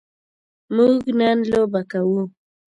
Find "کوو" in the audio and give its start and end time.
1.91-2.21